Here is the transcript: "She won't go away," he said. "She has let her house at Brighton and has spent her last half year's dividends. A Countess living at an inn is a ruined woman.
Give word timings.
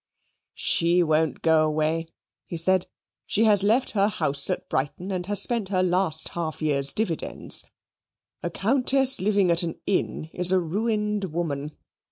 "She 0.55 1.03
won't 1.03 1.43
go 1.43 1.63
away," 1.63 2.07
he 2.47 2.57
said. 2.57 2.87
"She 3.27 3.43
has 3.43 3.61
let 3.63 3.91
her 3.91 4.07
house 4.07 4.49
at 4.49 4.67
Brighton 4.67 5.11
and 5.11 5.27
has 5.27 5.43
spent 5.43 5.69
her 5.69 5.83
last 5.83 6.29
half 6.29 6.59
year's 6.59 6.91
dividends. 6.91 7.65
A 8.41 8.49
Countess 8.49 9.21
living 9.21 9.51
at 9.51 9.61
an 9.61 9.79
inn 9.85 10.31
is 10.33 10.51
a 10.51 10.57
ruined 10.59 11.25
woman. 11.25 11.77